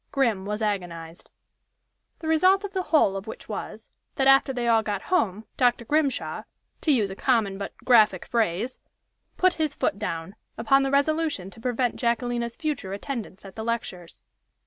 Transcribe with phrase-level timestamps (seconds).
[0.11, 1.29] Grim was agonized.
[2.21, 5.85] The result of the whole of which was that after they all got home, Dr.
[5.85, 6.41] Grimshaw
[6.81, 8.79] to use a common but graphic phrase
[9.37, 14.23] "put his foot down" upon the resolution to prevent Jacquelina's future attendance at the lectures.